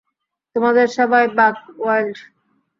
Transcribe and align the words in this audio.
তোমাদের 0.55 0.85
সেবায়, 0.95 1.29
বাক 1.37 1.55
ওয়াইল্ড। 1.79 2.17